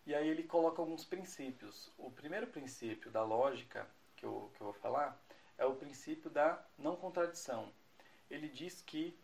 E 0.06 0.16
aí 0.16 0.28
ele 0.28 0.44
coloca 0.44 0.82
alguns 0.82 1.04
princípios. 1.04 1.92
O 1.98 2.10
primeiro 2.12 2.48
princípio 2.48 3.12
da 3.12 3.24
lógica 3.24 3.88
que 4.16 4.26
eu, 4.26 4.52
que 4.56 4.62
eu 4.62 4.66
vou 4.66 4.74
falar 4.74 5.20
é 5.58 5.66
o 5.66 5.76
princípio 5.76 6.30
da 6.30 6.64
não 6.78 6.96
contradição. 6.96 7.72
Ele 8.30 8.48
diz 8.48 8.82
que 8.82 9.18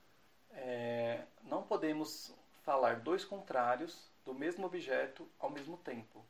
é, 0.52 1.24
não 1.44 1.64
podemos 1.64 2.34
falar 2.64 3.00
dois 3.00 3.26
contrários 3.26 4.10
do 4.26 4.34
mesmo 4.34 4.66
objeto 4.66 5.28
ao 5.40 5.50
mesmo 5.50 5.78
tempo. 5.78 6.24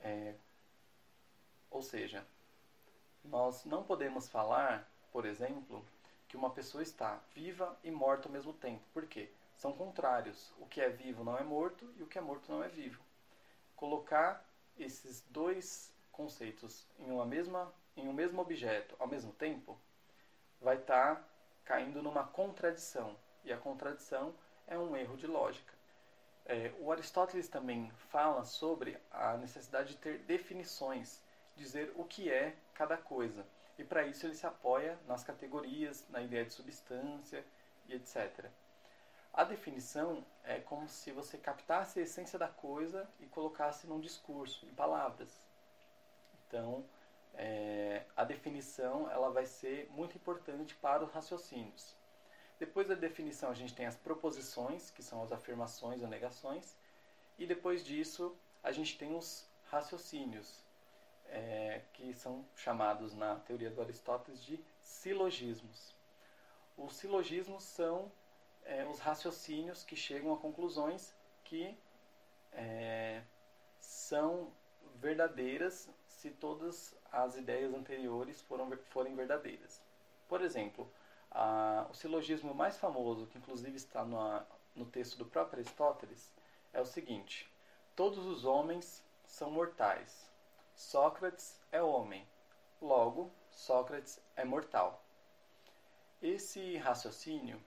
É, 0.00 0.34
ou 1.70 1.82
seja, 1.82 2.26
nós 3.24 3.64
não 3.64 3.82
podemos 3.84 4.28
falar, 4.28 4.88
por 5.12 5.24
exemplo, 5.24 5.84
que 6.28 6.36
uma 6.36 6.50
pessoa 6.50 6.82
está 6.82 7.20
viva 7.34 7.78
e 7.82 7.90
morta 7.90 8.28
ao 8.28 8.32
mesmo 8.32 8.52
tempo. 8.52 8.82
Por 8.92 9.06
quê? 9.06 9.30
São 9.58 9.72
contrários. 9.72 10.52
O 10.58 10.66
que 10.66 10.80
é 10.80 10.88
vivo 10.88 11.24
não 11.24 11.36
é 11.36 11.42
morto 11.42 11.92
e 11.96 12.02
o 12.02 12.06
que 12.06 12.16
é 12.16 12.20
morto 12.20 12.50
não 12.50 12.62
é 12.62 12.68
vivo. 12.68 13.02
Colocar 13.74 14.48
esses 14.78 15.20
dois 15.30 15.92
conceitos 16.12 16.86
em 16.98 17.10
uma 17.10 17.26
mesma 17.26 17.72
em 17.96 18.08
um 18.08 18.12
mesmo 18.12 18.40
objeto 18.40 18.94
ao 19.00 19.08
mesmo 19.08 19.32
tempo 19.32 19.76
vai 20.60 20.76
estar 20.76 21.16
tá 21.16 21.24
caindo 21.64 22.00
numa 22.00 22.24
contradição 22.24 23.16
e 23.44 23.52
a 23.52 23.56
contradição 23.56 24.32
é 24.68 24.78
um 24.78 24.96
erro 24.96 25.16
de 25.16 25.26
lógica. 25.26 25.74
É, 26.46 26.72
o 26.78 26.92
Aristóteles 26.92 27.48
também 27.48 27.90
fala 28.10 28.44
sobre 28.44 28.96
a 29.10 29.36
necessidade 29.36 29.94
de 29.94 29.98
ter 29.98 30.18
definições 30.20 31.20
dizer 31.56 31.92
o 31.96 32.04
que 32.04 32.30
é 32.30 32.54
cada 32.74 32.96
coisa. 32.96 33.44
E 33.76 33.82
para 33.82 34.06
isso 34.06 34.24
ele 34.24 34.34
se 34.34 34.46
apoia 34.46 34.96
nas 35.08 35.24
categorias, 35.24 36.06
na 36.08 36.22
ideia 36.22 36.44
de 36.44 36.52
substância 36.52 37.44
e 37.88 37.94
etc. 37.94 38.48
A 39.38 39.44
definição 39.44 40.26
é 40.42 40.58
como 40.58 40.88
se 40.88 41.12
você 41.12 41.38
captasse 41.38 42.00
a 42.00 42.02
essência 42.02 42.36
da 42.36 42.48
coisa 42.48 43.08
e 43.20 43.26
colocasse 43.26 43.86
num 43.86 44.00
discurso, 44.00 44.66
em 44.66 44.74
palavras. 44.74 45.30
Então, 46.48 46.84
é, 47.34 48.02
a 48.16 48.24
definição 48.24 49.08
ela 49.08 49.30
vai 49.30 49.46
ser 49.46 49.88
muito 49.92 50.16
importante 50.16 50.74
para 50.74 51.04
os 51.04 51.12
raciocínios. 51.12 51.94
Depois 52.58 52.88
da 52.88 52.96
definição, 52.96 53.48
a 53.48 53.54
gente 53.54 53.72
tem 53.76 53.86
as 53.86 53.94
proposições, 53.94 54.90
que 54.90 55.04
são 55.04 55.22
as 55.22 55.30
afirmações 55.30 56.02
ou 56.02 56.08
negações, 56.08 56.76
e 57.38 57.46
depois 57.46 57.84
disso, 57.84 58.36
a 58.60 58.72
gente 58.72 58.98
tem 58.98 59.14
os 59.14 59.48
raciocínios, 59.70 60.64
é, 61.26 61.82
que 61.92 62.12
são 62.12 62.44
chamados 62.56 63.14
na 63.14 63.36
teoria 63.36 63.70
do 63.70 63.80
Aristóteles 63.80 64.42
de 64.42 64.58
silogismos. 64.82 65.94
Os 66.76 66.96
silogismos 66.96 67.62
são 67.62 68.10
é, 68.68 68.84
os 68.86 68.98
raciocínios 69.00 69.82
que 69.82 69.96
chegam 69.96 70.32
a 70.32 70.36
conclusões 70.36 71.14
que 71.42 71.76
é, 72.52 73.22
são 73.80 74.52
verdadeiras 74.96 75.88
se 76.06 76.30
todas 76.30 76.94
as 77.10 77.36
ideias 77.36 77.72
anteriores 77.72 78.42
foram, 78.42 78.70
forem 78.90 79.14
verdadeiras. 79.14 79.80
Por 80.28 80.42
exemplo, 80.42 80.90
a, 81.30 81.86
o 81.90 81.94
silogismo 81.94 82.54
mais 82.54 82.76
famoso, 82.76 83.26
que 83.26 83.38
inclusive 83.38 83.76
está 83.76 84.04
no, 84.04 84.42
no 84.76 84.84
texto 84.84 85.16
do 85.16 85.24
próprio 85.24 85.60
Aristóteles, 85.60 86.30
é 86.72 86.80
o 86.80 86.86
seguinte: 86.86 87.50
Todos 87.96 88.26
os 88.26 88.44
homens 88.44 89.02
são 89.26 89.50
mortais, 89.50 90.30
Sócrates 90.74 91.58
é 91.72 91.82
homem, 91.82 92.26
logo 92.82 93.30
Sócrates 93.50 94.20
é 94.36 94.44
mortal. 94.44 95.02
Esse 96.20 96.76
raciocínio, 96.76 97.62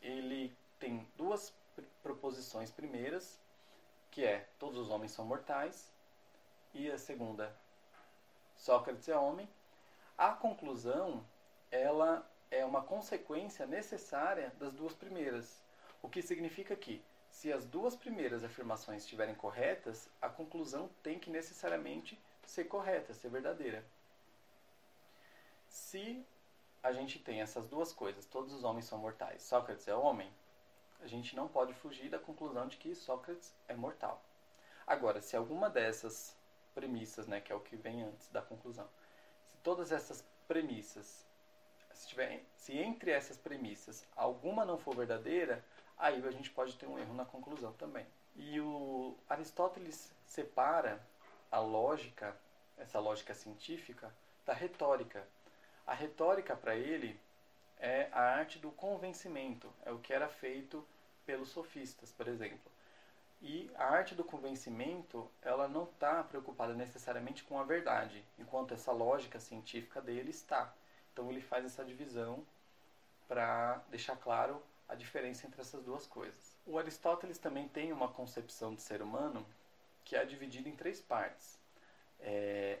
ele 0.00 0.56
tem 0.78 1.06
duas 1.16 1.52
proposições 2.02 2.70
primeiras, 2.70 3.38
que 4.10 4.24
é 4.24 4.48
todos 4.58 4.78
os 4.78 4.90
homens 4.90 5.12
são 5.12 5.24
mortais, 5.24 5.90
e 6.72 6.90
a 6.90 6.98
segunda, 6.98 7.54
Sócrates 8.56 9.08
é 9.08 9.16
homem. 9.16 9.48
A 10.16 10.32
conclusão, 10.32 11.24
ela 11.70 12.28
é 12.50 12.64
uma 12.64 12.82
consequência 12.82 13.66
necessária 13.66 14.52
das 14.58 14.72
duas 14.72 14.94
primeiras, 14.94 15.62
o 16.02 16.08
que 16.08 16.22
significa 16.22 16.74
que 16.76 17.02
se 17.30 17.52
as 17.52 17.66
duas 17.66 17.94
primeiras 17.94 18.44
afirmações 18.44 19.02
estiverem 19.02 19.34
corretas, 19.34 20.08
a 20.22 20.28
conclusão 20.28 20.88
tem 21.02 21.18
que 21.18 21.28
necessariamente 21.28 22.18
ser 22.46 22.64
correta, 22.64 23.12
ser 23.12 23.28
verdadeira. 23.28 23.84
Se 25.68 26.24
a 26.86 26.92
gente 26.92 27.18
tem 27.18 27.40
essas 27.40 27.66
duas 27.66 27.92
coisas, 27.92 28.26
todos 28.26 28.52
os 28.52 28.62
homens 28.62 28.84
são 28.84 28.96
mortais, 28.96 29.42
Sócrates 29.42 29.88
é 29.88 29.94
homem, 29.94 30.32
a 31.00 31.06
gente 31.08 31.34
não 31.34 31.48
pode 31.48 31.74
fugir 31.74 32.08
da 32.08 32.18
conclusão 32.18 32.68
de 32.68 32.76
que 32.76 32.94
Sócrates 32.94 33.52
é 33.66 33.74
mortal. 33.74 34.22
Agora, 34.86 35.20
se 35.20 35.36
alguma 35.36 35.68
dessas 35.68 36.36
premissas, 36.74 37.26
né, 37.26 37.40
que 37.40 37.50
é 37.50 37.54
o 37.56 37.60
que 37.60 37.74
vem 37.74 38.04
antes 38.04 38.28
da 38.28 38.40
conclusão, 38.40 38.88
se 39.46 39.56
todas 39.64 39.90
essas 39.90 40.24
premissas, 40.46 41.26
se, 41.92 42.06
tiver, 42.06 42.44
se 42.56 42.78
entre 42.78 43.10
essas 43.10 43.36
premissas 43.36 44.06
alguma 44.14 44.64
não 44.64 44.78
for 44.78 44.94
verdadeira, 44.94 45.64
aí 45.98 46.24
a 46.24 46.30
gente 46.30 46.50
pode 46.50 46.76
ter 46.76 46.86
um 46.86 46.98
erro 47.00 47.14
na 47.14 47.24
conclusão 47.24 47.72
também. 47.72 48.06
E 48.36 48.60
o 48.60 49.16
Aristóteles 49.28 50.12
separa 50.24 51.04
a 51.50 51.58
lógica, 51.58 52.36
essa 52.76 53.00
lógica 53.00 53.34
científica, 53.34 54.14
da 54.44 54.52
retórica. 54.52 55.26
A 55.86 55.94
retórica 55.94 56.56
para 56.56 56.74
ele 56.74 57.18
é 57.78 58.08
a 58.12 58.20
arte 58.20 58.58
do 58.58 58.70
convencimento, 58.72 59.72
é 59.84 59.92
o 59.92 59.98
que 59.98 60.12
era 60.12 60.28
feito 60.28 60.86
pelos 61.24 61.48
sofistas, 61.50 62.10
por 62.12 62.26
exemplo. 62.26 62.72
E 63.42 63.70
a 63.76 63.84
arte 63.84 64.14
do 64.14 64.24
convencimento, 64.24 65.30
ela 65.42 65.68
não 65.68 65.84
está 65.84 66.22
preocupada 66.24 66.74
necessariamente 66.74 67.44
com 67.44 67.60
a 67.60 67.64
verdade, 67.64 68.24
enquanto 68.38 68.72
essa 68.72 68.92
lógica 68.92 69.38
científica 69.38 70.00
dele 70.00 70.30
está. 70.30 70.72
Então 71.12 71.30
ele 71.30 71.40
faz 71.40 71.64
essa 71.64 71.84
divisão 71.84 72.44
para 73.28 73.82
deixar 73.90 74.16
claro 74.16 74.62
a 74.88 74.94
diferença 74.94 75.46
entre 75.46 75.60
essas 75.60 75.82
duas 75.82 76.06
coisas. 76.06 76.56
O 76.66 76.78
Aristóteles 76.78 77.38
também 77.38 77.68
tem 77.68 77.92
uma 77.92 78.08
concepção 78.08 78.74
de 78.74 78.82
ser 78.82 79.02
humano 79.02 79.46
que 80.04 80.16
é 80.16 80.24
dividida 80.24 80.68
em 80.68 80.76
três 80.76 81.00
partes. 81.00 81.58
É, 82.20 82.80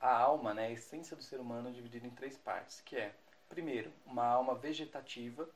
a 0.00 0.16
alma, 0.16 0.54
né, 0.54 0.66
a 0.66 0.70
essência 0.70 1.14
do 1.14 1.22
ser 1.22 1.40
humano 1.40 1.68
é 1.68 1.72
dividida 1.72 2.06
em 2.06 2.10
três 2.10 2.36
partes, 2.36 2.80
que 2.80 2.96
é, 2.96 3.14
primeiro, 3.48 3.92
uma 4.06 4.24
alma 4.24 4.54
vegetativa, 4.54 5.48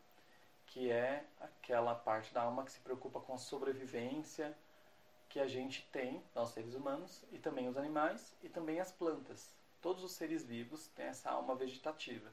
que 0.66 0.90
é 0.90 1.24
aquela 1.40 1.94
parte 1.94 2.32
da 2.34 2.42
alma 2.42 2.64
que 2.64 2.72
se 2.72 2.80
preocupa 2.80 3.20
com 3.20 3.32
a 3.34 3.38
sobrevivência 3.38 4.54
que 5.28 5.40
a 5.40 5.46
gente 5.46 5.82
tem, 5.90 6.22
nós 6.34 6.50
seres 6.50 6.74
humanos, 6.74 7.24
e 7.32 7.38
também 7.38 7.68
os 7.68 7.76
animais, 7.76 8.34
e 8.42 8.48
também 8.48 8.80
as 8.80 8.92
plantas. 8.92 9.54
Todos 9.80 10.04
os 10.04 10.12
seres 10.12 10.44
vivos 10.44 10.88
têm 10.88 11.06
essa 11.06 11.30
alma 11.30 11.54
vegetativa, 11.54 12.30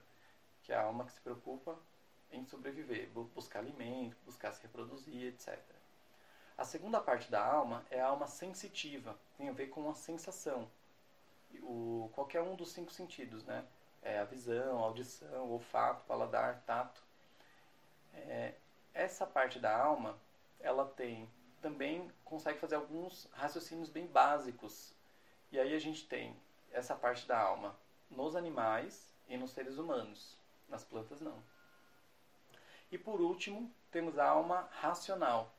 que 0.63 0.71
é 0.71 0.75
a 0.75 0.83
alma 0.83 1.05
que 1.05 1.11
se 1.13 1.21
preocupa 1.21 1.79
em 2.31 2.45
sobreviver, 2.45 3.09
buscar 3.09 3.59
alimento, 3.59 4.17
buscar 4.25 4.51
se 4.51 4.61
reproduzir, 4.61 5.27
etc. 5.27 5.59
A 6.57 6.63
segunda 6.63 6.99
parte 6.99 7.31
da 7.31 7.43
alma 7.43 7.85
é 7.89 7.99
a 7.99 8.07
alma 8.07 8.27
sensitiva, 8.27 9.17
tem 9.37 9.49
a 9.49 9.53
ver 9.53 9.67
com 9.67 9.89
a 9.89 9.95
sensação. 9.95 10.69
O, 11.61 12.09
qualquer 12.13 12.41
um 12.41 12.55
dos 12.55 12.71
cinco 12.71 12.91
sentidos, 12.91 13.43
né? 13.43 13.65
É 14.01 14.19
a 14.19 14.25
visão, 14.25 14.79
a 14.79 14.81
audição, 14.81 15.45
o 15.45 15.53
olfato, 15.53 16.05
paladar, 16.05 16.63
tato. 16.65 17.03
É, 18.13 18.55
essa 18.93 19.25
parte 19.25 19.59
da 19.59 19.75
alma, 19.75 20.17
ela 20.59 20.85
tem 20.85 21.29
também 21.61 22.11
consegue 22.25 22.59
fazer 22.59 22.75
alguns 22.75 23.29
raciocínios 23.33 23.87
bem 23.87 24.07
básicos. 24.07 24.93
E 25.51 25.59
aí 25.59 25.75
a 25.75 25.79
gente 25.79 26.07
tem 26.07 26.35
essa 26.71 26.95
parte 26.95 27.27
da 27.27 27.39
alma 27.39 27.77
nos 28.09 28.35
animais 28.35 29.13
e 29.27 29.37
nos 29.37 29.51
seres 29.51 29.77
humanos. 29.77 30.35
Nas 30.67 30.83
plantas 30.83 31.21
não. 31.21 31.41
E 32.91 32.97
por 32.97 33.21
último, 33.21 33.71
temos 33.91 34.17
a 34.17 34.27
alma 34.27 34.67
racional, 34.71 35.53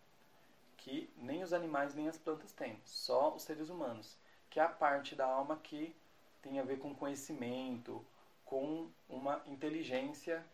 que 0.77 1.11
nem 1.17 1.43
os 1.43 1.53
animais 1.53 1.95
nem 1.95 2.09
as 2.09 2.19
plantas 2.19 2.53
têm, 2.53 2.81
só 2.85 3.35
os 3.35 3.43
seres 3.43 3.69
humanos, 3.71 4.19
que 4.53 4.61
é 4.61 4.63
a 4.63 4.69
parte 4.69 5.17
da 5.17 5.25
alma 5.25 5.57
que 5.57 5.97
tem 6.43 6.61
a 6.61 6.63
ver 6.63 6.79
com 6.79 6.95
conhecimento, 6.95 8.05
com 8.45 8.91
uma 9.09 9.41
inteligência 9.47 10.45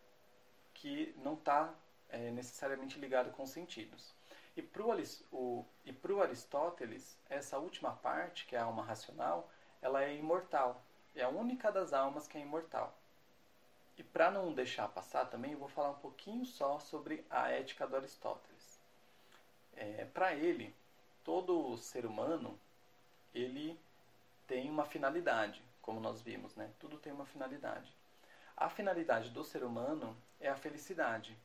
que 0.73 1.13
não 1.17 1.33
está 1.33 1.73
é, 2.07 2.31
necessariamente 2.31 2.97
ligada 2.97 3.29
com 3.29 3.43
os 3.43 3.49
sentidos. 3.49 4.15
E 4.55 4.61
para 4.61 6.13
o 6.13 6.21
Aristóteles, 6.21 7.17
essa 7.29 7.57
última 7.57 7.91
parte, 7.91 8.45
que 8.45 8.55
é 8.55 8.59
a 8.59 8.63
alma 8.63 8.85
racional, 8.85 9.51
ela 9.81 10.01
é 10.01 10.15
imortal. 10.15 10.81
É 11.13 11.23
a 11.23 11.29
única 11.29 11.69
das 11.69 11.91
almas 11.91 12.25
que 12.25 12.37
é 12.37 12.41
imortal. 12.41 12.97
E 13.97 14.03
para 14.03 14.31
não 14.31 14.53
deixar 14.53 14.87
passar 14.87 15.25
também, 15.25 15.51
eu 15.51 15.59
vou 15.59 15.67
falar 15.67 15.89
um 15.89 15.99
pouquinho 15.99 16.45
só 16.45 16.79
sobre 16.79 17.25
a 17.29 17.49
ética 17.49 17.85
do 17.85 17.97
Aristóteles. 17.97 18.79
É, 19.75 20.05
para 20.05 20.33
ele, 20.33 20.73
todo 21.21 21.77
ser 21.77 22.05
humano 22.05 22.57
ele 23.33 23.77
tem 24.49 24.67
uma 24.67 24.83
finalidade, 24.83 25.63
como 25.79 25.99
nós 25.99 26.23
vimos, 26.23 26.55
né? 26.55 26.71
Tudo 26.79 26.97
tem 26.97 27.13
uma 27.13 27.25
finalidade. 27.27 27.95
A 28.57 28.67
finalidade 28.67 29.29
do 29.29 29.43
ser 29.43 29.63
humano 29.63 30.17
é 30.39 30.49
a 30.49 30.55
felicidade. 30.55 31.37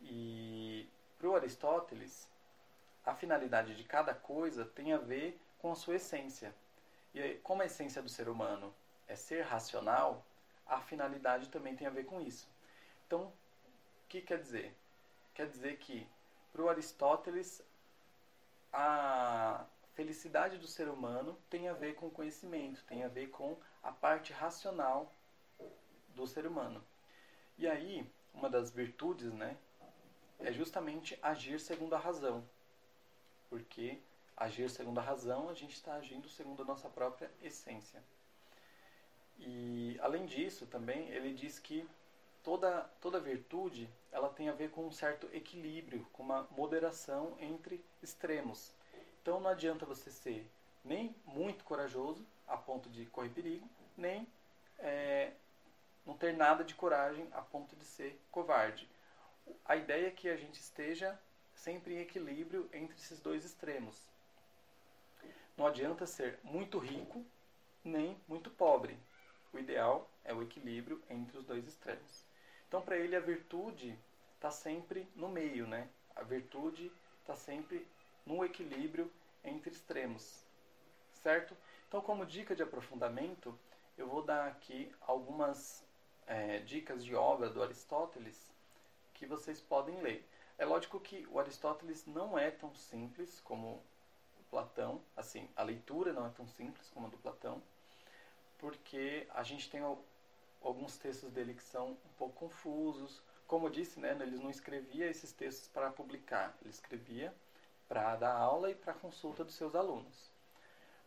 E 0.00 0.88
para 1.18 1.28
o 1.28 1.34
Aristóteles, 1.34 2.30
a 3.04 3.12
finalidade 3.12 3.74
de 3.74 3.82
cada 3.82 4.14
coisa 4.14 4.64
tem 4.64 4.92
a 4.92 4.98
ver 4.98 5.38
com 5.58 5.72
a 5.72 5.74
sua 5.74 5.96
essência. 5.96 6.54
E 7.12 7.34
como 7.42 7.60
a 7.60 7.66
essência 7.66 8.00
do 8.00 8.08
ser 8.08 8.28
humano 8.28 8.72
é 9.08 9.16
ser 9.16 9.42
racional, 9.42 10.24
a 10.64 10.80
finalidade 10.80 11.48
também 11.48 11.74
tem 11.74 11.88
a 11.88 11.90
ver 11.90 12.04
com 12.04 12.20
isso. 12.20 12.48
Então, 13.04 13.22
o 13.24 14.08
que 14.08 14.22
quer 14.22 14.40
dizer? 14.40 14.72
Quer 15.34 15.48
dizer 15.48 15.76
que, 15.78 16.06
para 16.52 16.62
o 16.62 16.68
Aristóteles, 16.68 17.60
felicidade 20.10 20.58
do 20.58 20.66
ser 20.66 20.88
humano 20.88 21.38
tem 21.48 21.68
a 21.68 21.72
ver 21.72 21.94
com 21.94 22.08
o 22.08 22.10
conhecimento, 22.10 22.82
tem 22.84 23.04
a 23.04 23.08
ver 23.08 23.28
com 23.28 23.56
a 23.80 23.92
parte 23.92 24.32
racional 24.32 25.14
do 26.16 26.26
ser 26.26 26.46
humano. 26.46 26.84
E 27.56 27.68
aí, 27.68 28.04
uma 28.34 28.50
das 28.50 28.72
virtudes, 28.72 29.32
né, 29.32 29.56
é 30.40 30.50
justamente 30.50 31.16
agir 31.22 31.60
segundo 31.60 31.94
a 31.94 31.98
razão. 31.98 32.44
Porque 33.48 34.00
agir 34.36 34.68
segundo 34.68 34.98
a 34.98 35.02
razão, 35.02 35.48
a 35.48 35.54
gente 35.54 35.74
está 35.74 35.94
agindo 35.94 36.28
segundo 36.28 36.62
a 36.62 36.66
nossa 36.66 36.88
própria 36.88 37.30
essência. 37.40 38.02
E 39.38 39.96
além 40.00 40.26
disso, 40.26 40.66
também 40.66 41.08
ele 41.10 41.32
diz 41.32 41.60
que 41.60 41.88
toda 42.42 42.82
toda 43.00 43.20
virtude 43.20 43.88
ela 44.10 44.28
tem 44.28 44.48
a 44.48 44.52
ver 44.52 44.70
com 44.72 44.88
um 44.88 44.90
certo 44.90 45.28
equilíbrio, 45.32 46.04
com 46.12 46.24
uma 46.24 46.48
moderação 46.50 47.36
entre 47.38 47.80
extremos. 48.02 48.74
Então 49.20 49.40
não 49.40 49.50
adianta 49.50 49.84
você 49.84 50.10
ser 50.10 50.50
nem 50.84 51.14
muito 51.24 51.64
corajoso 51.64 52.26
a 52.46 52.56
ponto 52.56 52.88
de 52.88 53.06
correr 53.06 53.28
perigo, 53.28 53.68
nem 53.96 54.26
é, 54.78 55.32
não 56.06 56.16
ter 56.16 56.32
nada 56.32 56.64
de 56.64 56.74
coragem 56.74 57.28
a 57.32 57.42
ponto 57.42 57.76
de 57.76 57.84
ser 57.84 58.20
covarde. 58.30 58.88
A 59.64 59.76
ideia 59.76 60.08
é 60.08 60.10
que 60.10 60.28
a 60.28 60.36
gente 60.36 60.58
esteja 60.60 61.18
sempre 61.54 61.94
em 61.94 62.00
equilíbrio 62.00 62.68
entre 62.72 62.96
esses 62.96 63.20
dois 63.20 63.44
extremos. 63.44 64.08
Não 65.56 65.66
adianta 65.66 66.06
ser 66.06 66.38
muito 66.42 66.78
rico 66.78 67.24
nem 67.84 68.16
muito 68.26 68.50
pobre. 68.50 68.96
O 69.52 69.58
ideal 69.58 70.10
é 70.24 70.32
o 70.32 70.42
equilíbrio 70.42 71.02
entre 71.08 71.36
os 71.36 71.44
dois 71.44 71.66
extremos. 71.66 72.24
Então, 72.68 72.80
para 72.80 72.96
ele, 72.96 73.16
a 73.16 73.20
virtude 73.20 73.98
está 74.36 74.50
sempre 74.50 75.08
no 75.14 75.28
meio, 75.28 75.66
né? 75.66 75.88
A 76.14 76.22
virtude 76.22 76.90
está 77.20 77.34
sempre 77.34 77.86
no 78.30 78.44
equilíbrio 78.44 79.10
entre 79.42 79.70
extremos, 79.70 80.44
certo? 81.22 81.56
Então, 81.88 82.00
como 82.00 82.24
dica 82.24 82.54
de 82.54 82.62
aprofundamento, 82.62 83.58
eu 83.98 84.06
vou 84.06 84.22
dar 84.22 84.46
aqui 84.46 84.92
algumas 85.00 85.84
é, 86.26 86.58
dicas 86.60 87.04
de 87.04 87.14
obra 87.14 87.50
do 87.50 87.60
Aristóteles 87.60 88.54
que 89.14 89.26
vocês 89.26 89.60
podem 89.60 90.00
ler. 90.00 90.28
É 90.56 90.64
lógico 90.64 91.00
que 91.00 91.26
o 91.30 91.40
Aristóteles 91.40 92.06
não 92.06 92.38
é 92.38 92.50
tão 92.50 92.72
simples 92.74 93.40
como 93.40 93.82
o 94.38 94.44
Platão, 94.48 95.02
assim, 95.16 95.48
a 95.56 95.62
leitura 95.64 96.12
não 96.12 96.26
é 96.26 96.30
tão 96.30 96.46
simples 96.46 96.88
como 96.90 97.08
a 97.08 97.10
do 97.10 97.18
Platão, 97.18 97.60
porque 98.58 99.26
a 99.30 99.42
gente 99.42 99.68
tem 99.68 99.80
alguns 100.62 100.98
textos 100.98 101.32
dele 101.32 101.54
que 101.54 101.62
são 101.62 101.92
um 101.92 102.12
pouco 102.16 102.34
confusos. 102.34 103.22
Como 103.46 103.66
eu 103.66 103.70
disse, 103.70 103.98
né, 103.98 104.16
ele 104.20 104.36
não 104.36 104.50
escrevia 104.50 105.06
esses 105.06 105.32
textos 105.32 105.66
para 105.66 105.90
publicar, 105.90 106.56
ele 106.60 106.70
escrevia 106.70 107.34
para 107.90 108.14
dar 108.14 108.36
aula 108.36 108.70
e 108.70 108.74
para 108.76 108.94
consulta 108.94 109.42
dos 109.42 109.56
seus 109.56 109.74
alunos. 109.74 110.30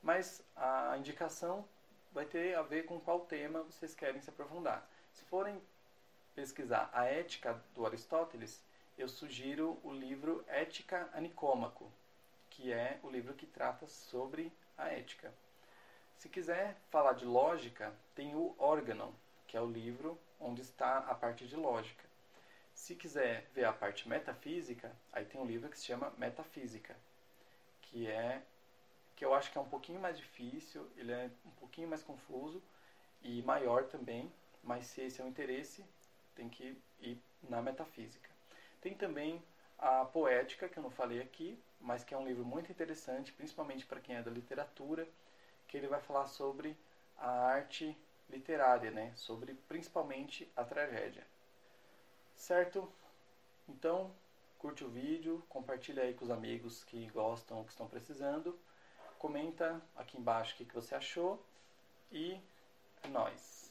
Mas 0.02 0.44
a 0.54 0.98
indicação 0.98 1.64
vai 2.12 2.26
ter 2.26 2.56
a 2.56 2.62
ver 2.62 2.84
com 2.84 3.00
qual 3.00 3.22
tema 3.22 3.64
vocês 3.64 3.96
querem 3.96 4.20
se 4.20 4.30
aprofundar. 4.30 4.86
Se 5.14 5.24
forem 5.24 5.62
pesquisar 6.36 6.90
a 6.92 7.06
ética 7.06 7.58
do 7.74 7.86
Aristóteles, 7.86 8.62
eu 8.98 9.08
sugiro 9.08 9.80
o 9.82 9.94
livro 9.94 10.44
Ética 10.46 11.10
a 11.14 11.22
Nicômaco, 11.22 11.90
que 12.50 12.74
é 12.74 13.00
o 13.02 13.10
livro 13.10 13.34
que 13.34 13.48
trata 13.48 13.88
sobre 13.88 14.52
a 14.78 14.90
ética. 14.90 15.34
Se 16.18 16.28
quiser 16.28 16.76
falar 16.90 17.14
de 17.14 17.24
lógica, 17.24 17.94
tem 18.14 18.36
o 18.36 18.54
Organon, 18.58 19.14
que 19.48 19.56
é 19.56 19.62
o 19.62 19.72
livro 19.72 20.20
onde 20.38 20.62
está 20.62 20.98
a 20.98 21.16
parte 21.16 21.48
de 21.48 21.56
lógica. 21.56 22.04
Se 22.74 22.96
quiser 22.96 23.48
ver 23.54 23.66
a 23.66 23.74
parte 23.74 24.08
metafísica, 24.10 24.96
aí 25.12 25.26
tem 25.26 25.40
um 25.40 25.46
livro 25.46 25.70
que 25.70 25.78
se 25.78 25.86
chama 25.86 26.14
Metafísica, 26.18 26.96
que 27.82 28.08
é 28.08 28.42
que 29.16 29.24
eu 29.24 29.34
acho 29.34 29.52
que 29.52 29.58
é 29.58 29.62
um 29.62 29.70
pouquinho 29.70 30.00
mais 30.00 30.18
difícil, 30.18 30.90
ele 30.98 31.12
é 31.12 31.30
um 31.46 31.52
pouquinho 31.52 31.88
mais 31.88 32.04
confuso 32.04 32.62
e 33.22 33.42
maior 33.44 33.86
também, 33.86 34.32
mas 34.62 34.86
se 34.88 35.02
esse 35.02 35.22
é 35.22 35.24
o 35.24 35.28
interesse, 35.28 35.86
tem 36.36 36.50
que 36.50 36.76
ir 37.00 37.18
na 37.42 37.62
metafísica. 37.62 38.30
Tem 38.82 38.94
também 38.94 39.42
a 39.78 40.04
Poética, 40.06 40.68
que 40.68 40.78
eu 40.78 40.84
não 40.84 40.90
falei 40.90 41.22
aqui, 41.22 41.58
mas 41.80 42.04
que 42.04 42.14
é 42.14 42.18
um 42.18 42.26
livro 42.26 42.44
muito 42.44 42.72
interessante, 42.72 43.32
principalmente 43.32 43.86
para 43.86 44.00
quem 44.00 44.16
é 44.16 44.24
da 44.24 44.32
literatura, 44.32 45.08
que 45.68 45.78
ele 45.78 45.88
vai 45.88 46.00
falar 46.00 46.26
sobre 46.26 46.76
a 47.18 47.30
arte 47.30 47.98
literária, 48.30 48.92
né? 48.92 49.14
sobre 49.16 49.54
principalmente 49.68 50.52
a 50.56 50.64
tragédia. 50.64 51.26
Certo? 52.36 52.92
Então, 53.68 54.12
curte 54.58 54.84
o 54.84 54.90
vídeo, 54.90 55.44
compartilha 55.50 56.04
aí 56.04 56.14
com 56.14 56.26
os 56.26 56.32
amigos 56.32 56.84
que 56.84 57.08
gostam, 57.10 57.64
que 57.64 57.72
estão 57.72 57.88
precisando. 57.88 58.58
Comenta 59.18 59.82
aqui 59.96 60.18
embaixo 60.18 60.54
o 60.54 60.66
que 60.66 60.74
você 60.74 60.96
achou 60.96 61.42
e 62.12 62.40
é 63.04 63.08
nóis! 63.08 63.63